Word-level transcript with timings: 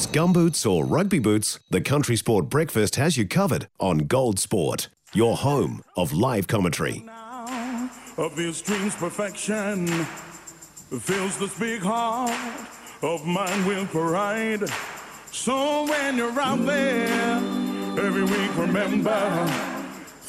it's 0.00 0.06
gumboots 0.06 0.70
or 0.70 0.86
rugby 0.86 1.18
boots, 1.18 1.58
the 1.68 1.80
Country 1.82 2.16
Sport 2.16 2.48
Breakfast 2.48 2.96
has 2.96 3.18
you 3.18 3.28
covered 3.28 3.68
on 3.78 3.98
Gold 3.98 4.38
Sport, 4.38 4.88
your 5.12 5.36
home 5.36 5.82
of 5.94 6.14
live 6.14 6.46
commentary. 6.46 7.04
of 8.16 8.34
this 8.34 8.62
dream's 8.62 8.96
perfection 8.96 9.86
fills 9.86 11.36
this 11.36 11.58
big 11.58 11.82
heart 11.82 12.30
of 13.02 13.26
mine 13.26 13.66
with 13.66 13.90
pride. 13.90 14.70
So 15.32 15.84
when 15.86 16.16
you're 16.16 16.40
out 16.40 16.64
there, 16.64 17.36
every 17.98 18.24
week 18.24 18.56
remember, 18.56 19.69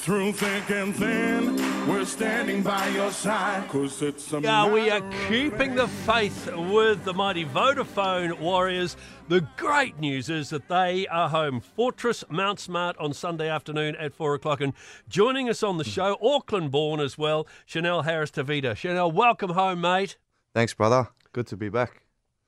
through 0.02 0.34
thick 0.34 0.68
and 0.72 0.96
thin, 0.96 1.56
we're 1.88 2.06
standing 2.06 2.64
by 2.64 2.88
your 2.88 3.12
side, 3.12 3.68
cause 3.70 4.02
it's 4.02 4.34
a 4.34 4.42
Yeah, 4.42 4.68
we 4.68 4.90
are 4.90 5.02
keeping 5.28 5.76
the 5.76 5.88
faith 5.88 6.52
with 6.56 7.04
the 7.04 7.14
mighty 7.14 7.46
Vodafone 7.46 8.40
Warriors. 8.40 8.98
The 9.30 9.42
great 9.58 10.00
news 10.00 10.28
is 10.28 10.50
that 10.50 10.68
they 10.68 11.06
are 11.06 11.30
home. 11.30 11.59
Fortress 11.62 12.23
Mount 12.32 12.59
Smart 12.59 12.98
on 12.98 13.14
Sunday 13.14 13.48
afternoon 13.48 13.95
at 13.98 14.12
four 14.12 14.34
o'clock. 14.34 14.59
And 14.59 14.73
joining 15.08 15.48
us 15.48 15.62
on 15.62 15.78
the 15.78 15.84
show, 15.84 16.18
Auckland 16.20 16.72
born 16.72 17.00
as 17.00 17.16
well, 17.16 17.45
Chanel 17.68 18.02
Harris 18.02 18.31
Tavita. 18.31 18.76
Chanel, 18.76 19.12
welcome 19.12 19.52
home, 19.52 19.81
mate. 19.81 20.18
Thanks, 20.56 20.73
brother. 20.73 21.09
Good 21.31 21.45
to 21.48 21.58
be 21.58 21.70
back. 21.70 22.02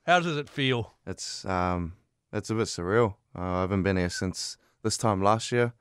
How 0.06 0.18
does 0.18 0.36
it 0.36 0.48
feel? 0.48 0.94
It's 1.06 1.44
um, 1.44 1.92
it's 2.32 2.50
a 2.50 2.54
bit 2.56 2.66
surreal. 2.66 3.14
Uh, 3.32 3.42
I 3.42 3.60
haven't 3.60 3.84
been 3.84 3.96
here 3.96 4.10
since 4.10 4.56
this 4.82 4.96
time 4.96 5.22
last 5.22 5.52
year, 5.52 5.72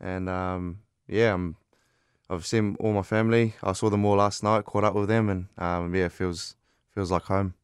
and 0.00 0.28
um, 0.28 0.80
yeah, 1.08 1.34
I'm, 1.34 1.56
I've 2.28 2.46
seen 2.46 2.76
all 2.80 2.92
my 2.92 3.02
family. 3.02 3.54
I 3.62 3.72
saw 3.72 3.90
them 3.90 4.04
all 4.04 4.16
last 4.16 4.42
night, 4.42 4.64
caught 4.64 4.84
up 4.84 4.94
with 4.94 5.08
them, 5.08 5.28
and 5.28 5.46
um, 5.58 5.94
yeah, 5.94 6.06
it 6.06 6.12
feels 6.12 6.56
feels 6.94 7.10
like 7.10 7.24
home. 7.24 7.54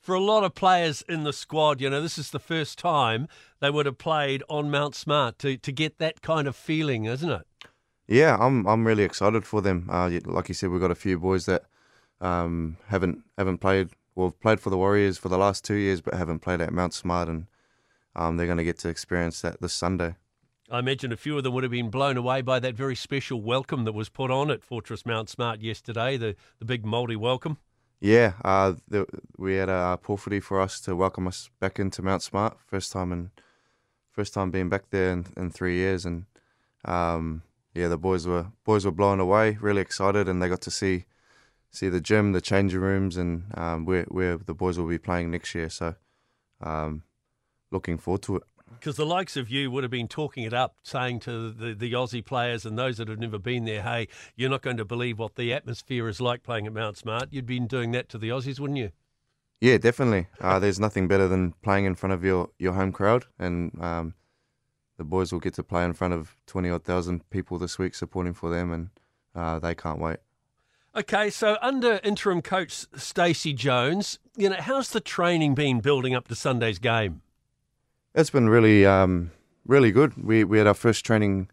For 0.00 0.14
a 0.14 0.20
lot 0.20 0.44
of 0.44 0.54
players 0.54 1.02
in 1.08 1.24
the 1.24 1.32
squad, 1.32 1.80
you 1.80 1.90
know, 1.90 2.00
this 2.00 2.16
is 2.16 2.30
the 2.30 2.38
first 2.38 2.78
time 2.78 3.28
they 3.60 3.70
would 3.70 3.84
have 3.84 3.98
played 3.98 4.42
on 4.48 4.70
Mount 4.70 4.94
Smart 4.94 5.38
to, 5.40 5.58
to 5.58 5.72
get 5.72 5.98
that 5.98 6.22
kind 6.22 6.48
of 6.48 6.56
feeling, 6.56 7.04
isn't 7.04 7.30
it? 7.30 7.46
Yeah, 8.08 8.36
I'm 8.40 8.66
I'm 8.66 8.86
really 8.86 9.04
excited 9.04 9.44
for 9.44 9.60
them. 9.62 9.88
Uh, 9.88 10.10
like 10.24 10.48
you 10.48 10.54
said, 10.54 10.70
we've 10.70 10.80
got 10.80 10.90
a 10.90 10.96
few 10.96 11.18
boys 11.18 11.46
that 11.46 11.64
um, 12.20 12.76
haven't 12.88 13.22
haven't 13.38 13.58
played. 13.58 13.90
Well, 14.16 14.32
played 14.32 14.58
for 14.58 14.70
the 14.70 14.76
Warriors 14.76 15.16
for 15.16 15.28
the 15.28 15.38
last 15.38 15.64
two 15.64 15.74
years, 15.74 16.00
but 16.00 16.14
haven't 16.14 16.40
played 16.40 16.60
at 16.60 16.72
Mount 16.72 16.92
Smart, 16.92 17.28
and 17.28 17.46
um, 18.16 18.36
they're 18.36 18.46
going 18.46 18.58
to 18.58 18.64
get 18.64 18.78
to 18.80 18.88
experience 18.88 19.40
that 19.42 19.60
this 19.60 19.72
Sunday. 19.72 20.16
I 20.70 20.78
imagine 20.78 21.10
a 21.10 21.16
few 21.16 21.36
of 21.36 21.42
them 21.42 21.52
would 21.54 21.64
have 21.64 21.72
been 21.72 21.90
blown 21.90 22.16
away 22.16 22.42
by 22.42 22.60
that 22.60 22.76
very 22.76 22.94
special 22.94 23.42
welcome 23.42 23.84
that 23.84 23.92
was 23.92 24.08
put 24.08 24.30
on 24.30 24.52
at 24.52 24.62
Fortress 24.62 25.04
Mount 25.04 25.28
Smart 25.28 25.60
yesterday, 25.60 26.16
the, 26.16 26.36
the 26.60 26.64
big 26.64 26.84
Māori 26.84 27.16
welcome. 27.16 27.58
Yeah, 28.00 28.34
uh, 28.44 28.74
the, 28.86 29.04
we 29.36 29.56
had 29.56 29.68
a 29.68 29.98
pōwhiri 30.00 30.40
for 30.40 30.60
us 30.60 30.78
to 30.82 30.94
welcome 30.94 31.26
us 31.26 31.50
back 31.58 31.80
into 31.80 32.02
Mount 32.02 32.22
Smart. 32.22 32.56
First 32.64 32.92
time 32.92 33.10
in, 33.10 33.32
first 34.12 34.32
time 34.32 34.52
being 34.52 34.68
back 34.68 34.90
there 34.90 35.10
in, 35.10 35.26
in 35.36 35.50
three 35.50 35.74
years, 35.74 36.06
and 36.06 36.26
um, 36.84 37.42
yeah, 37.74 37.88
the 37.88 37.98
boys 37.98 38.26
were 38.26 38.46
boys 38.64 38.84
were 38.84 38.92
blown 38.92 39.18
away, 39.18 39.58
really 39.60 39.82
excited, 39.82 40.28
and 40.28 40.40
they 40.40 40.48
got 40.48 40.60
to 40.62 40.70
see 40.70 41.04
see 41.72 41.88
the 41.88 42.00
gym, 42.00 42.30
the 42.32 42.40
changing 42.40 42.80
rooms, 42.80 43.16
and 43.16 43.44
um, 43.54 43.84
where 43.84 44.04
where 44.04 44.38
the 44.38 44.54
boys 44.54 44.78
will 44.78 44.88
be 44.88 44.98
playing 44.98 45.32
next 45.32 45.54
year. 45.54 45.68
So, 45.68 45.96
um, 46.60 47.02
looking 47.70 47.98
forward 47.98 48.22
to 48.22 48.36
it. 48.36 48.42
Because 48.70 48.96
the 48.96 49.06
likes 49.06 49.36
of 49.36 49.50
you 49.50 49.70
would 49.70 49.84
have 49.84 49.90
been 49.90 50.08
talking 50.08 50.44
it 50.44 50.54
up, 50.54 50.76
saying 50.82 51.20
to 51.20 51.50
the, 51.50 51.74
the 51.74 51.92
Aussie 51.92 52.24
players 52.24 52.64
and 52.64 52.78
those 52.78 52.96
that 52.96 53.08
have 53.08 53.18
never 53.18 53.38
been 53.38 53.64
there, 53.64 53.82
hey, 53.82 54.08
you're 54.36 54.48
not 54.48 54.62
going 54.62 54.76
to 54.78 54.84
believe 54.84 55.18
what 55.18 55.34
the 55.34 55.52
atmosphere 55.52 56.08
is 56.08 56.20
like 56.20 56.42
playing 56.42 56.66
at 56.66 56.72
Mount 56.72 56.96
Smart. 56.96 57.28
You'd 57.30 57.46
been 57.46 57.66
doing 57.66 57.92
that 57.92 58.08
to 58.10 58.18
the 58.18 58.28
Aussies, 58.28 58.58
wouldn't 58.60 58.78
you? 58.78 58.92
Yeah, 59.60 59.76
definitely. 59.76 60.28
Uh, 60.40 60.58
there's 60.58 60.80
nothing 60.80 61.08
better 61.08 61.28
than 61.28 61.52
playing 61.62 61.84
in 61.84 61.94
front 61.94 62.14
of 62.14 62.24
your, 62.24 62.48
your 62.58 62.72
home 62.72 62.92
crowd, 62.92 63.26
and 63.38 63.78
um, 63.82 64.14
the 64.96 65.04
boys 65.04 65.32
will 65.32 65.40
get 65.40 65.54
to 65.54 65.62
play 65.62 65.84
in 65.84 65.92
front 65.92 66.14
of 66.14 66.36
twenty 66.46 66.70
odd 66.70 66.84
thousand 66.84 67.28
people 67.28 67.58
this 67.58 67.78
week 67.78 67.94
supporting 67.94 68.32
for 68.32 68.48
them, 68.48 68.72
and 68.72 68.88
uh, 69.34 69.58
they 69.58 69.74
can't 69.74 69.98
wait. 69.98 70.18
Okay, 70.96 71.28
so 71.28 71.58
under 71.60 72.00
interim 72.02 72.40
coach 72.40 72.86
Stacey 72.96 73.52
Jones, 73.52 74.18
you 74.36 74.48
know, 74.48 74.56
how's 74.58 74.90
the 74.90 75.00
training 75.00 75.54
been 75.54 75.80
building 75.80 76.14
up 76.14 76.26
to 76.28 76.34
Sunday's 76.34 76.78
game? 76.78 77.20
It's 78.12 78.30
been 78.30 78.48
really, 78.48 78.84
um, 78.84 79.30
really 79.64 79.92
good. 79.92 80.14
We 80.16 80.42
we 80.42 80.58
had 80.58 80.66
our 80.66 80.74
first 80.74 81.04
training 81.04 81.48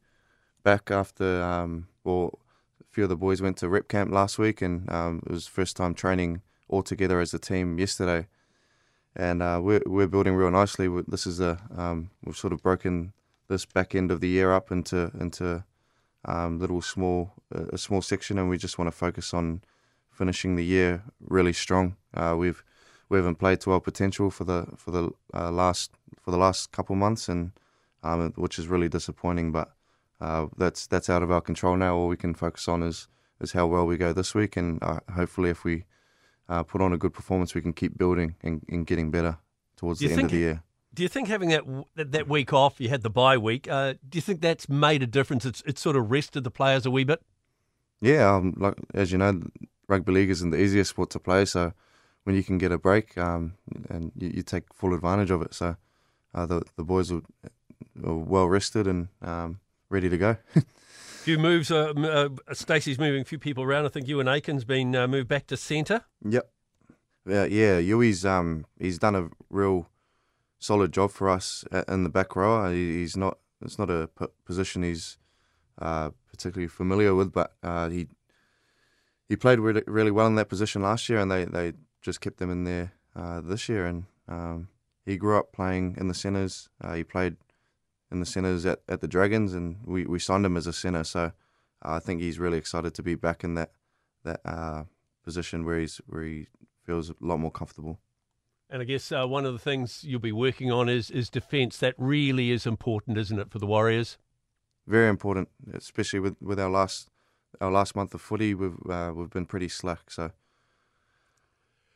back 0.63 0.90
after, 0.90 1.44
um, 1.44 1.88
well, 2.03 2.40
a 2.81 2.84
few 2.90 3.03
of 3.03 3.09
the 3.09 3.16
boys 3.16 3.44
went 3.44 3.57
to 3.57 3.69
rep 3.69 3.88
camp 3.88 4.12
last 4.12 4.40
week, 4.40 4.63
and 4.63 4.91
um, 4.91 5.22
it 5.28 5.31
was 5.31 5.45
first 5.45 5.78
time 5.78 5.94
training 5.94 6.41
all 6.68 6.81
together 6.81 7.19
as 7.19 7.31
a 7.34 7.40
team 7.40 7.78
yesterday. 7.78 8.28
And 9.16 9.44
uh, 9.44 9.59
we're 9.62 9.84
we're 9.85 10.07
building 10.07 10.34
real 10.34 10.50
nicely. 10.50 10.88
This 11.07 11.28
is 11.28 11.40
a 11.40 11.59
um, 11.78 12.09
we've 12.25 12.35
sort 12.35 12.53
of 12.53 12.63
broken 12.63 13.13
this 13.50 13.66
back 13.66 13.94
end 13.94 14.09
of 14.09 14.19
the 14.19 14.28
year 14.28 14.51
up 14.51 14.72
into 14.72 15.12
into 15.19 15.63
um, 16.25 16.57
little 16.59 16.81
small 16.81 17.34
a 17.51 17.78
small 17.78 18.01
section, 18.01 18.39
and 18.39 18.50
we 18.50 18.57
just 18.57 18.79
want 18.79 18.88
to 18.88 18.97
focus 18.97 19.31
on 19.31 19.62
finishing 20.09 20.56
the 20.56 20.66
year 20.66 21.03
really 21.19 21.53
strong. 21.53 21.97
Uh, 22.16 22.35
we've 22.35 22.63
we 23.09 23.18
haven't 23.19 23.35
played 23.35 23.62
to 23.62 23.74
our 23.74 23.79
potential 23.79 24.31
for 24.31 24.44
the 24.44 24.66
for 24.75 24.89
the 24.89 25.12
uh, 25.35 25.51
last 25.51 25.91
for 26.27 26.31
the 26.31 26.38
last 26.38 26.73
couple 26.73 26.93
months, 26.93 27.29
and 27.29 27.53
um, 28.03 28.33
which 28.35 28.59
is 28.59 28.67
really 28.67 28.89
disappointing. 28.89 29.53
But 29.53 29.71
uh, 30.19 30.47
that's 30.57 30.85
that's 30.85 31.09
out 31.09 31.23
of 31.23 31.31
our 31.31 31.39
control 31.39 31.77
now. 31.77 31.95
All 31.95 32.09
we 32.09 32.17
can 32.17 32.33
focus 32.33 32.67
on 32.67 32.83
is 32.83 33.07
is 33.39 33.53
how 33.53 33.65
well 33.65 33.88
we 33.88 33.95
go 33.95 34.11
this 34.11 34.35
week, 34.35 34.57
and 34.57 34.83
uh, 34.83 34.99
hopefully, 35.15 35.49
if 35.49 35.63
we 35.63 35.85
uh, 36.49 36.63
put 36.63 36.81
on 36.81 36.91
a 36.91 36.97
good 36.97 37.13
performance, 37.13 37.55
we 37.55 37.61
can 37.61 37.71
keep 37.71 37.97
building 37.97 38.35
and, 38.41 38.61
and 38.67 38.85
getting 38.85 39.09
better 39.09 39.38
towards 39.77 40.01
the 40.01 40.11
end 40.11 40.23
of 40.23 40.31
the 40.31 40.38
year. 40.38 40.63
Do 40.93 41.01
you 41.01 41.07
think 41.07 41.29
having 41.29 41.47
that 41.47 41.63
that, 41.95 42.11
that 42.11 42.27
week 42.27 42.51
off, 42.51 42.81
you 42.81 42.89
had 42.89 43.03
the 43.03 43.09
bye 43.09 43.38
week, 43.38 43.69
uh, 43.69 43.94
do 43.94 44.17
you 44.17 44.21
think 44.21 44.41
that's 44.41 44.67
made 44.67 45.01
a 45.01 45.07
difference? 45.07 45.45
It's 45.45 45.63
it's 45.65 45.79
sort 45.79 45.95
of 45.95 46.11
rested 46.11 46.44
the 46.44 46.51
players 46.51 46.85
a 46.85 46.91
wee 46.91 47.05
bit. 47.05 47.21
Yeah, 48.01 48.35
um, 48.35 48.53
like 48.57 48.75
as 48.94 49.13
you 49.13 49.17
know, 49.17 49.44
rugby 49.88 50.11
league 50.11 50.29
isn't 50.29 50.49
the 50.49 50.61
easiest 50.61 50.89
sport 50.89 51.09
to 51.11 51.19
play. 51.19 51.45
So 51.45 51.71
when 52.25 52.35
you 52.35 52.44
can 52.44 52.57
get 52.57 52.73
a 52.73 52.77
break, 52.77 53.17
um, 53.17 53.53
and 53.89 54.11
you, 54.17 54.31
you 54.35 54.44
take 54.44 54.73
full 54.73 54.94
advantage 54.94 55.31
of 55.31 55.41
it. 55.41 55.53
So 55.53 55.77
uh, 56.37 56.45
the 56.45 56.61
the 56.75 56.83
boys 56.83 57.11
are, 57.11 57.21
are 58.05 58.15
well 58.15 58.47
rested 58.47 58.87
and 58.87 59.07
um, 59.21 59.59
ready 59.89 60.09
to 60.09 60.17
go. 60.17 60.37
few 61.23 61.37
moves. 61.37 61.71
Uh, 61.71 61.93
uh, 61.97 62.53
Stacey's 62.53 62.99
moving 62.99 63.21
a 63.21 63.25
few 63.25 63.39
people 63.39 63.63
around. 63.63 63.85
I 63.85 63.89
think 63.89 64.07
Euan 64.07 64.27
Aitken's 64.27 64.63
been 64.63 64.95
uh, 64.95 65.07
moved 65.07 65.27
back 65.27 65.47
to 65.47 65.57
centre. 65.57 66.03
Yep. 66.23 66.49
Yeah, 67.25 67.45
yeah. 67.45 67.81
Euan's 67.81 68.25
um 68.25 68.65
he's 68.79 68.99
done 68.99 69.15
a 69.15 69.29
real 69.49 69.89
solid 70.59 70.91
job 70.93 71.11
for 71.11 71.29
us 71.29 71.65
in 71.87 72.03
the 72.03 72.09
back 72.09 72.35
row. 72.35 72.71
He's 72.71 73.17
not 73.17 73.39
it's 73.61 73.79
not 73.79 73.89
a 73.89 74.07
p- 74.07 74.27
position 74.45 74.83
he's 74.83 75.17
uh, 75.79 76.11
particularly 76.29 76.67
familiar 76.67 77.15
with, 77.15 77.31
but 77.31 77.53
uh, 77.63 77.89
he 77.89 78.07
he 79.27 79.35
played 79.35 79.59
really, 79.59 79.83
really 79.87 80.11
well 80.11 80.27
in 80.27 80.35
that 80.35 80.49
position 80.49 80.81
last 80.81 81.09
year, 81.09 81.19
and 81.19 81.29
they, 81.29 81.45
they 81.45 81.73
just 82.01 82.21
kept 82.21 82.41
him 82.41 82.49
in 82.49 82.63
there 82.63 82.93
uh, 83.15 83.41
this 83.41 83.67
year. 83.67 83.85
And 83.85 84.05
um, 84.27 84.69
he 85.07 85.16
grew 85.16 85.38
up 85.38 85.53
playing 85.53 85.95
in 85.97 86.09
the 86.09 86.13
centres. 86.13 86.68
Uh, 86.81 86.95
he 86.95 87.03
played 87.03 87.38
in 88.12 88.19
the 88.19 88.25
centres 88.25 88.66
at, 88.66 88.79
at 88.90 89.00
the 89.00 89.07
Dragons, 89.07 89.53
and 89.53 89.78
we, 89.85 90.06
we 90.06 90.19
signed 90.19 90.45
him 90.45 90.57
as 90.57 90.68
a 90.68 90.73
centre. 90.73 91.06
So 91.06 91.22
uh, 91.22 91.31
I 91.81 92.00
think 92.00 92.22
he's 92.22 92.40
really 92.40 92.57
excited 92.57 92.94
to 92.95 93.01
be 93.01 93.16
back 93.16 93.44
in 93.44 93.56
that 93.56 93.72
that 94.23 94.41
uh, 94.44 94.84
position 95.23 95.63
where 95.63 95.79
he's 95.79 96.01
where 96.07 96.23
he 96.23 96.47
feels 96.84 97.09
a 97.09 97.16
lot 97.22 97.40
more 97.40 97.51
comfortable. 97.51 98.00
And 98.69 98.81
I 98.81 98.85
guess 98.85 99.09
uh, 99.13 99.25
one 99.25 99.45
of 99.45 99.53
the 99.53 99.59
things 99.59 100.03
you'll 100.03 100.19
be 100.19 100.34
working 100.34 100.72
on 100.73 100.90
is 100.90 101.09
is 101.09 101.29
defence. 101.29 101.78
That 101.78 101.95
really 101.97 102.51
is 102.51 102.66
important, 102.66 103.18
isn't 103.18 103.39
it, 103.39 103.50
for 103.50 103.59
the 103.59 103.66
Warriors? 103.66 104.18
Very 104.85 105.07
important, 105.07 105.47
especially 105.74 106.19
with, 106.19 106.35
with 106.41 106.59
our 106.59 106.69
last 106.69 107.09
our 107.62 107.72
last 107.72 107.95
month 107.95 108.13
of 108.13 108.19
footy. 108.19 108.53
We've 108.53 108.78
uh, 108.89 109.13
we've 109.16 109.29
been 109.29 109.45
pretty 109.45 109.69
slack. 109.69 110.12
So 110.12 110.31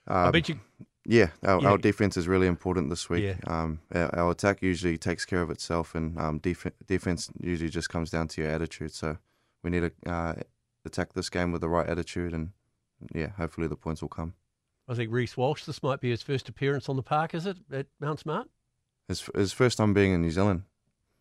I 0.08 0.28
um, 0.28 0.32
bet 0.32 0.48
you. 0.48 0.62
Yeah, 1.06 1.30
our, 1.44 1.62
Yeah. 1.62 1.70
our 1.72 1.78
defense 1.78 2.16
is 2.16 2.28
really 2.28 2.48
important 2.48 2.90
this 2.90 3.10
week. 3.10 3.24
Yeah. 3.24 3.36
Um, 3.48 3.80
our, 3.94 4.16
our 4.16 4.32
attack 4.32 4.62
usually 4.62 4.98
takes 4.98 5.26
care 5.26 5.42
of 5.42 5.50
itself, 5.50 5.96
and 5.96 6.18
um, 6.20 6.38
def- 6.40 6.68
defense 6.86 7.30
usually 7.40 7.70
just 7.70 7.90
comes 7.90 8.12
down 8.12 8.28
to 8.30 8.42
your 8.42 8.52
attitude. 8.52 8.94
So 8.94 9.18
we 9.64 9.72
need 9.72 9.92
to 10.04 10.12
uh, 10.12 10.34
attack 10.86 11.14
this 11.14 11.30
game 11.30 11.52
with 11.52 11.62
the 11.62 11.70
right 11.70 11.88
attitude, 11.88 12.34
and 12.34 12.52
yeah, 13.16 13.30
hopefully 13.30 13.68
the 13.68 13.76
points 13.76 14.02
will 14.02 14.10
come. 14.10 14.34
I 14.88 14.94
think 14.94 15.12
Reece 15.12 15.36
Walsh. 15.38 15.64
This 15.64 15.82
might 15.82 16.02
be 16.02 16.10
his 16.12 16.22
first 16.22 16.50
appearance 16.50 16.88
on 16.90 16.98
the 16.98 17.04
park, 17.04 17.34
is 17.34 17.46
it, 17.46 17.58
at 17.72 17.88
Mount 18.00 18.20
Smart? 18.20 18.48
His 19.08 19.28
his 19.34 19.54
first 19.54 19.78
time 19.78 19.94
being 19.94 20.14
in 20.14 20.22
New 20.22 20.32
Zealand. 20.32 20.64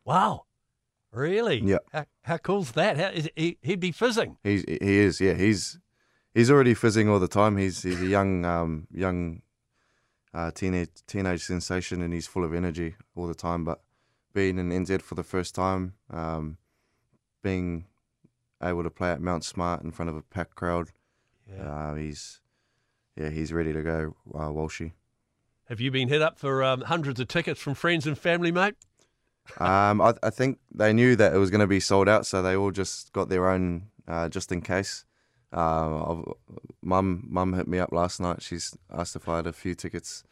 Wow, 0.05 0.45
really? 1.13 1.61
Yeah. 1.61 1.79
How, 1.93 2.05
how 2.25 2.37
cool's 2.39 2.73
that? 2.73 2.99
How, 2.99 3.09
is 3.09 3.31
he, 3.37 3.59
he'd 3.63 3.81
be 3.81 3.93
fizzing. 3.93 4.37
He's 4.43 4.63
he 4.63 4.77
is 4.81 5.21
yeah 5.21 5.35
he's 5.35 5.79
he's 6.35 6.51
already 6.51 6.75
fizzing 6.75 7.09
all 7.09 7.19
the 7.19 7.29
time. 7.29 7.57
He's 7.57 7.83
he's 7.83 8.01
a 8.01 8.07
young 8.07 8.45
um 8.45 8.87
young 8.93 9.43
uh, 10.35 10.51
teenage 10.51 10.91
teenage 11.07 11.43
sensation, 11.45 12.03
and 12.03 12.13
he's 12.13 12.27
full 12.27 12.45
of 12.45 12.55
energy 12.55 12.95
all 13.15 13.27
the 13.27 13.35
time. 13.35 13.65
But 13.65 13.81
being 14.33 14.59
in 14.59 14.71
NZ 14.71 15.03
for 15.03 15.15
the 15.15 15.23
first 15.25 15.55
time, 15.55 15.95
um, 16.11 16.57
being 17.43 17.87
able 18.63 18.83
to 18.83 18.91
play 18.91 19.11
at 19.11 19.21
Mount 19.21 19.45
Smart 19.45 19.83
in 19.83 19.91
front 19.91 20.09
of 20.11 20.17
a 20.17 20.23
packed 20.23 20.55
crowd, 20.55 20.89
Yeah. 21.51 21.63
uh, 21.71 21.95
he's 21.95 22.41
yeah 23.17 23.31
he's 23.31 23.53
ready 23.53 23.73
to 23.73 23.83
go. 23.83 24.17
Uh, 24.33 24.49
Walshy. 24.51 24.93
Have 25.69 25.81
you 25.81 25.91
been 25.91 26.09
hit 26.09 26.21
up 26.21 26.39
for 26.39 26.65
um, 26.65 26.81
hundreds 26.83 27.21
of 27.21 27.29
tickets 27.29 27.61
from 27.61 27.75
friends 27.75 28.07
and 28.07 28.19
family, 28.19 28.51
mate? 28.51 28.75
Um, 29.59 30.01
I, 30.01 30.15
I 30.23 30.31
think 30.31 30.59
they 30.75 30.93
knew 30.93 31.17
that 31.17 31.33
it 31.33 31.39
was 31.39 31.51
going 31.51 31.61
to 31.61 31.67
be 31.67 31.81
sold 31.81 32.09
out, 32.09 32.27
so 32.27 32.43
they 32.43 32.57
all 32.57 32.71
just 32.73 33.13
got 33.13 33.29
their 33.29 33.49
own 33.49 33.87
uh, 34.09 34.29
just 34.29 34.51
in 34.53 34.61
case. 34.63 35.05
Uh, 35.53 36.23
mum, 36.83 37.27
mum 37.29 37.55
hit 37.55 37.67
me 37.67 37.79
up 37.79 37.93
last 37.93 38.21
night. 38.21 38.43
She's 38.43 38.77
asked 38.93 39.17
if 39.17 39.29
I 39.29 39.37
had 39.37 39.47
a 39.47 39.53
few 39.53 39.75
tickets 39.75 40.23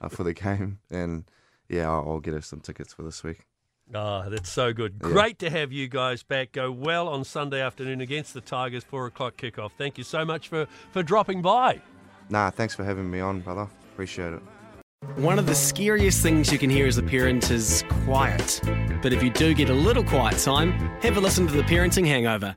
uh, 0.00 0.08
for 0.08 0.22
the 0.22 0.34
game, 0.44 0.78
and 0.90 1.24
yeah, 1.68 1.90
I'll, 1.90 2.08
I'll, 2.08 2.20
get 2.20 2.34
her 2.34 2.40
some 2.40 2.60
tickets 2.60 2.94
for 2.94 3.02
this 3.02 3.24
week. 3.24 3.46
Ah, 3.94 4.24
oh, 4.26 4.30
that's 4.30 4.50
so 4.50 4.72
good. 4.72 5.00
Yeah. 5.02 5.08
Great 5.08 5.38
to 5.40 5.50
have 5.50 5.72
you 5.72 5.88
guys 5.88 6.22
back. 6.22 6.52
Go 6.52 6.70
well 6.70 7.08
on 7.08 7.24
Sunday 7.24 7.60
afternoon 7.60 8.00
against 8.00 8.34
the 8.34 8.40
Tigers, 8.40 8.84
four 8.84 9.06
o'clock 9.06 9.36
kickoff. 9.36 9.72
Thank 9.78 9.98
you 9.98 10.04
so 10.04 10.24
much 10.24 10.48
for 10.48 10.66
for 10.92 11.02
dropping 11.02 11.42
by. 11.42 11.80
Nah, 12.30 12.50
thanks 12.50 12.74
for 12.74 12.84
having 12.84 13.10
me 13.10 13.20
on, 13.20 13.40
brother. 13.40 13.68
Appreciate 13.92 14.34
it. 14.34 14.42
One 15.16 15.38
of 15.38 15.46
the 15.46 15.54
scariest 15.54 16.22
things 16.22 16.52
you 16.52 16.58
can 16.58 16.70
hear 16.70 16.86
as 16.86 16.98
a 16.98 17.02
parent 17.02 17.50
is 17.50 17.84
quiet. 18.04 18.60
But 19.00 19.12
if 19.12 19.22
you 19.22 19.30
do 19.30 19.54
get 19.54 19.70
a 19.70 19.74
little 19.74 20.02
quiet 20.02 20.38
time, 20.38 20.72
have 21.00 21.16
a 21.16 21.20
listen 21.20 21.46
to 21.46 21.52
The 21.54 21.62
Parenting 21.62 22.06
Hangover. 22.06 22.56